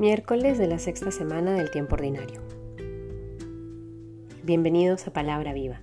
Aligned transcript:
Miércoles 0.00 0.56
de 0.56 0.66
la 0.66 0.78
sexta 0.78 1.10
semana 1.10 1.52
del 1.52 1.70
tiempo 1.70 1.94
ordinario. 1.94 2.40
Bienvenidos 4.42 5.06
a 5.06 5.12
Palabra 5.12 5.52
Viva. 5.52 5.82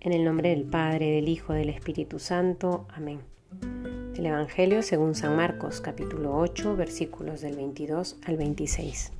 En 0.00 0.12
el 0.12 0.24
nombre 0.24 0.48
del 0.48 0.64
Padre, 0.64 1.12
del 1.12 1.28
Hijo, 1.28 1.52
del 1.52 1.68
Espíritu 1.68 2.18
Santo. 2.18 2.88
Amén. 2.92 3.20
El 4.16 4.26
Evangelio 4.26 4.82
según 4.82 5.14
San 5.14 5.36
Marcos, 5.36 5.80
capítulo 5.80 6.36
8, 6.38 6.74
versículos 6.74 7.40
del 7.40 7.54
22 7.54 8.16
al 8.26 8.36
26. 8.36 9.12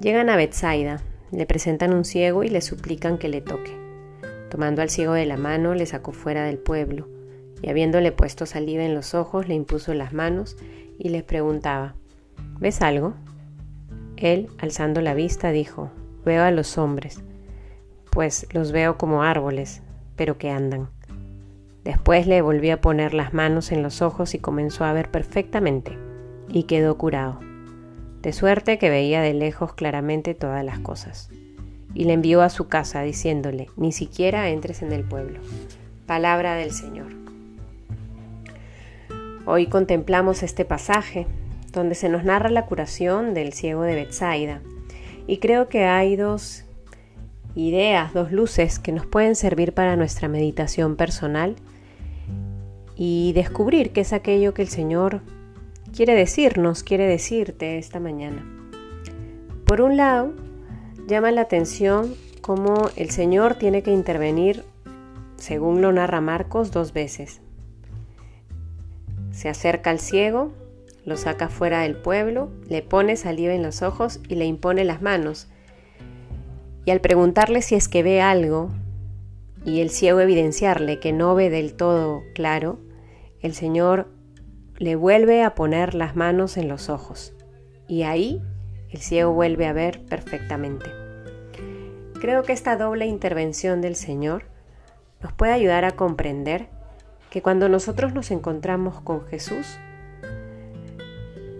Llegan 0.00 0.30
a 0.30 0.36
Bethsaida, 0.36 1.02
le 1.32 1.44
presentan 1.44 1.94
un 1.94 2.04
ciego 2.04 2.44
y 2.44 2.48
le 2.50 2.60
suplican 2.60 3.18
que 3.18 3.28
le 3.28 3.40
toque. 3.40 3.76
Tomando 4.48 4.80
al 4.80 4.90
ciego 4.90 5.14
de 5.14 5.26
la 5.26 5.36
mano, 5.36 5.74
le 5.74 5.86
sacó 5.86 6.12
fuera 6.12 6.44
del 6.44 6.58
pueblo, 6.58 7.08
y 7.62 7.68
habiéndole 7.68 8.12
puesto 8.12 8.46
saliva 8.46 8.84
en 8.84 8.94
los 8.94 9.12
ojos, 9.14 9.48
le 9.48 9.54
impuso 9.54 9.92
las 9.92 10.12
manos 10.12 10.56
y 11.00 11.08
le 11.08 11.24
preguntaba, 11.24 11.96
¿Ves 12.60 12.82
algo? 12.82 13.14
Él, 14.16 14.48
alzando 14.58 15.00
la 15.00 15.14
vista, 15.14 15.50
dijo, 15.52 15.90
Veo 16.24 16.42
a 16.42 16.50
los 16.50 16.76
hombres, 16.76 17.22
pues 18.10 18.48
los 18.52 18.72
veo 18.72 18.98
como 18.98 19.22
árboles, 19.22 19.80
pero 20.16 20.38
que 20.38 20.50
andan. 20.50 20.88
Después 21.84 22.26
le 22.26 22.42
volvió 22.42 22.74
a 22.74 22.80
poner 22.80 23.14
las 23.14 23.32
manos 23.32 23.70
en 23.70 23.84
los 23.84 24.02
ojos 24.02 24.34
y 24.34 24.40
comenzó 24.40 24.84
a 24.84 24.92
ver 24.92 25.08
perfectamente, 25.08 25.96
y 26.48 26.64
quedó 26.64 26.98
curado, 26.98 27.38
de 28.22 28.32
suerte 28.32 28.76
que 28.78 28.90
veía 28.90 29.22
de 29.22 29.34
lejos 29.34 29.72
claramente 29.74 30.34
todas 30.34 30.64
las 30.64 30.80
cosas. 30.80 31.30
Y 31.94 32.04
le 32.04 32.12
envió 32.12 32.42
a 32.42 32.50
su 32.50 32.66
casa, 32.66 33.02
diciéndole, 33.02 33.68
Ni 33.76 33.92
siquiera 33.92 34.48
entres 34.48 34.82
en 34.82 34.90
el 34.90 35.04
pueblo. 35.04 35.38
Palabra 36.06 36.56
del 36.56 36.72
Señor. 36.72 37.12
Hoy 39.46 39.68
contemplamos 39.68 40.42
este 40.42 40.64
pasaje 40.64 41.26
donde 41.72 41.94
se 41.94 42.08
nos 42.08 42.24
narra 42.24 42.50
la 42.50 42.66
curación 42.66 43.34
del 43.34 43.52
ciego 43.52 43.82
de 43.82 43.94
Bethsaida. 43.94 44.60
Y 45.26 45.38
creo 45.38 45.68
que 45.68 45.84
hay 45.84 46.16
dos 46.16 46.64
ideas, 47.54 48.12
dos 48.14 48.32
luces 48.32 48.78
que 48.78 48.92
nos 48.92 49.06
pueden 49.06 49.34
servir 49.34 49.72
para 49.74 49.96
nuestra 49.96 50.28
meditación 50.28 50.96
personal 50.96 51.56
y 52.96 53.32
descubrir 53.32 53.92
qué 53.92 54.02
es 54.02 54.12
aquello 54.12 54.54
que 54.54 54.62
el 54.62 54.68
Señor 54.68 55.22
quiere 55.94 56.14
decirnos, 56.14 56.82
quiere 56.82 57.06
decirte 57.06 57.78
esta 57.78 58.00
mañana. 58.00 58.44
Por 59.64 59.80
un 59.80 59.96
lado, 59.96 60.32
llama 61.06 61.30
la 61.30 61.42
atención 61.42 62.14
cómo 62.40 62.90
el 62.96 63.10
Señor 63.10 63.56
tiene 63.56 63.82
que 63.82 63.92
intervenir, 63.92 64.64
según 65.36 65.82
lo 65.82 65.92
narra 65.92 66.20
Marcos, 66.20 66.70
dos 66.70 66.92
veces. 66.92 67.40
Se 69.30 69.48
acerca 69.48 69.90
al 69.90 70.00
ciego 70.00 70.52
lo 71.08 71.16
saca 71.16 71.48
fuera 71.48 71.80
del 71.80 71.96
pueblo, 71.96 72.50
le 72.68 72.82
pone 72.82 73.16
saliva 73.16 73.54
en 73.54 73.62
los 73.62 73.80
ojos 73.80 74.20
y 74.28 74.34
le 74.34 74.44
impone 74.44 74.84
las 74.84 75.00
manos. 75.00 75.48
Y 76.84 76.90
al 76.90 77.00
preguntarle 77.00 77.62
si 77.62 77.74
es 77.74 77.88
que 77.88 78.02
ve 78.02 78.20
algo, 78.20 78.70
y 79.64 79.80
el 79.80 79.88
ciego 79.88 80.20
evidenciarle 80.20 81.00
que 81.00 81.14
no 81.14 81.34
ve 81.34 81.48
del 81.48 81.74
todo 81.74 82.22
claro, 82.34 82.78
el 83.40 83.54
Señor 83.54 84.08
le 84.76 84.96
vuelve 84.96 85.42
a 85.42 85.54
poner 85.54 85.94
las 85.94 86.14
manos 86.14 86.58
en 86.58 86.68
los 86.68 86.90
ojos. 86.90 87.32
Y 87.88 88.02
ahí 88.02 88.42
el 88.90 89.00
ciego 89.00 89.32
vuelve 89.32 89.66
a 89.66 89.72
ver 89.72 90.04
perfectamente. 90.04 90.90
Creo 92.20 92.42
que 92.42 92.52
esta 92.52 92.76
doble 92.76 93.06
intervención 93.06 93.80
del 93.80 93.96
Señor 93.96 94.44
nos 95.22 95.32
puede 95.32 95.52
ayudar 95.52 95.86
a 95.86 95.92
comprender 95.92 96.68
que 97.30 97.40
cuando 97.40 97.70
nosotros 97.70 98.12
nos 98.12 98.30
encontramos 98.30 99.00
con 99.00 99.26
Jesús, 99.26 99.78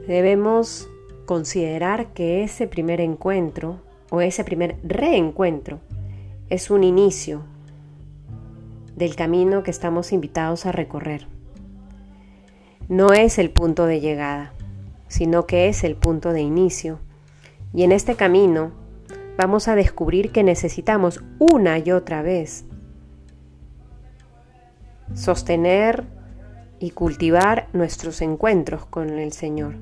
debemos 0.08 0.88
considerar 1.26 2.14
que 2.14 2.42
ese 2.42 2.66
primer 2.66 3.00
encuentro 3.00 3.82
o 4.10 4.22
ese 4.22 4.42
primer 4.42 4.76
reencuentro 4.82 5.80
es 6.48 6.70
un 6.70 6.82
inicio 6.82 7.42
del 8.96 9.14
camino 9.14 9.62
que 9.62 9.70
estamos 9.70 10.12
invitados 10.12 10.64
a 10.64 10.72
recorrer. 10.72 11.28
No 12.88 13.12
es 13.12 13.38
el 13.38 13.50
punto 13.50 13.84
de 13.84 14.00
llegada, 14.00 14.54
sino 15.08 15.46
que 15.46 15.68
es 15.68 15.84
el 15.84 15.94
punto 15.94 16.32
de 16.32 16.40
inicio. 16.40 17.00
Y 17.74 17.82
en 17.82 17.92
este 17.92 18.14
camino 18.14 18.72
vamos 19.36 19.68
a 19.68 19.74
descubrir 19.74 20.32
que 20.32 20.42
necesitamos 20.42 21.22
una 21.38 21.78
y 21.78 21.90
otra 21.92 22.22
vez 22.22 22.64
sostener 25.12 26.04
y 26.80 26.90
cultivar 26.90 27.68
nuestros 27.72 28.22
encuentros 28.22 28.86
con 28.86 29.10
el 29.18 29.32
Señor. 29.32 29.74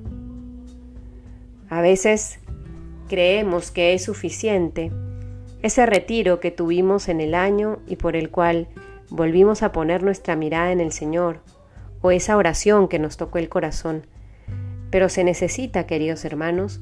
A 1.68 1.80
veces 1.80 2.38
creemos 3.08 3.70
que 3.70 3.94
es 3.94 4.04
suficiente 4.04 4.92
ese 5.62 5.84
retiro 5.86 6.38
que 6.38 6.50
tuvimos 6.50 7.08
en 7.08 7.20
el 7.20 7.34
año 7.34 7.78
y 7.86 7.96
por 7.96 8.14
el 8.14 8.30
cual 8.30 8.68
volvimos 9.10 9.62
a 9.62 9.72
poner 9.72 10.02
nuestra 10.02 10.36
mirada 10.36 10.70
en 10.70 10.80
el 10.80 10.92
Señor, 10.92 11.40
o 12.02 12.10
esa 12.10 12.36
oración 12.36 12.88
que 12.88 12.98
nos 12.98 13.16
tocó 13.16 13.38
el 13.38 13.48
corazón. 13.48 14.06
Pero 14.90 15.08
se 15.08 15.24
necesita, 15.24 15.86
queridos 15.86 16.24
hermanos, 16.24 16.80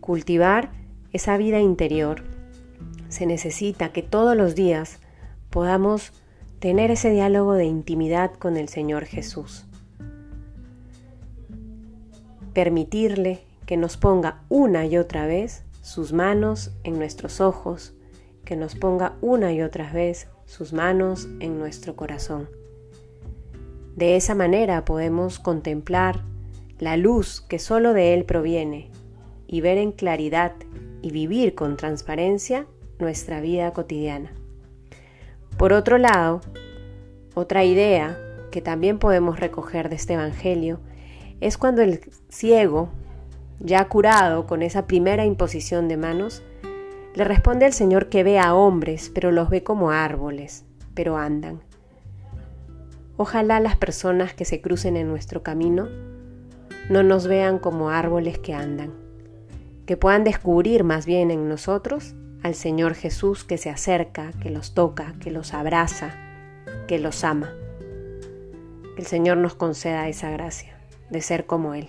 cultivar 0.00 0.70
esa 1.12 1.36
vida 1.36 1.60
interior. 1.60 2.22
Se 3.08 3.26
necesita 3.26 3.92
que 3.92 4.02
todos 4.02 4.36
los 4.36 4.54
días 4.54 4.98
podamos 5.50 6.12
tener 6.58 6.90
ese 6.90 7.10
diálogo 7.10 7.54
de 7.54 7.66
intimidad 7.66 8.32
con 8.32 8.56
el 8.56 8.68
Señor 8.68 9.04
Jesús. 9.04 9.66
Permitirle 12.54 13.42
que 13.66 13.76
nos 13.76 13.96
ponga 13.96 14.42
una 14.48 14.86
y 14.86 14.96
otra 14.96 15.26
vez 15.26 15.64
sus 15.80 16.12
manos 16.12 16.72
en 16.84 16.98
nuestros 16.98 17.40
ojos, 17.40 17.94
que 18.44 18.56
nos 18.56 18.74
ponga 18.74 19.16
una 19.20 19.52
y 19.52 19.62
otra 19.62 19.92
vez 19.92 20.28
sus 20.46 20.72
manos 20.72 21.28
en 21.40 21.58
nuestro 21.58 21.96
corazón. 21.96 22.48
De 23.96 24.16
esa 24.16 24.34
manera 24.34 24.84
podemos 24.84 25.38
contemplar 25.38 26.22
la 26.78 26.96
luz 26.96 27.40
que 27.40 27.58
solo 27.58 27.92
de 27.92 28.14
Él 28.14 28.24
proviene 28.24 28.90
y 29.46 29.60
ver 29.60 29.78
en 29.78 29.92
claridad 29.92 30.52
y 31.02 31.10
vivir 31.10 31.54
con 31.54 31.76
transparencia 31.76 32.66
nuestra 32.98 33.40
vida 33.40 33.72
cotidiana. 33.72 34.32
Por 35.58 35.72
otro 35.72 35.98
lado, 35.98 36.40
otra 37.34 37.64
idea 37.64 38.18
que 38.50 38.62
también 38.62 38.98
podemos 38.98 39.40
recoger 39.40 39.88
de 39.88 39.96
este 39.96 40.14
Evangelio 40.14 40.80
es 41.40 41.58
cuando 41.58 41.82
el 41.82 42.00
ciego 42.28 42.90
ya 43.64 43.88
curado 43.88 44.46
con 44.46 44.62
esa 44.62 44.86
primera 44.86 45.24
imposición 45.24 45.88
de 45.88 45.96
manos, 45.96 46.42
le 47.14 47.24
responde 47.24 47.64
al 47.64 47.72
Señor 47.72 48.08
que 48.08 48.24
ve 48.24 48.38
a 48.38 48.54
hombres, 48.54 49.10
pero 49.14 49.30
los 49.30 49.50
ve 49.50 49.62
como 49.62 49.90
árboles, 49.90 50.64
pero 50.94 51.16
andan. 51.16 51.60
Ojalá 53.16 53.60
las 53.60 53.76
personas 53.76 54.34
que 54.34 54.44
se 54.44 54.60
crucen 54.60 54.96
en 54.96 55.08
nuestro 55.08 55.42
camino 55.42 55.88
no 56.90 57.02
nos 57.02 57.28
vean 57.28 57.58
como 57.58 57.90
árboles 57.90 58.38
que 58.38 58.54
andan, 58.54 58.92
que 59.86 59.96
puedan 59.96 60.24
descubrir 60.24 60.82
más 60.82 61.06
bien 61.06 61.30
en 61.30 61.48
nosotros 61.48 62.14
al 62.42 62.54
Señor 62.56 62.94
Jesús 62.94 63.44
que 63.44 63.58
se 63.58 63.70
acerca, 63.70 64.32
que 64.42 64.50
los 64.50 64.74
toca, 64.74 65.14
que 65.20 65.30
los 65.30 65.54
abraza, 65.54 66.10
que 66.88 66.98
los 66.98 67.22
ama. 67.22 67.52
Que 68.96 69.02
el 69.02 69.06
Señor 69.06 69.36
nos 69.36 69.54
conceda 69.54 70.08
esa 70.08 70.30
gracia 70.30 70.76
de 71.08 71.20
ser 71.20 71.46
como 71.46 71.74
Él. 71.74 71.88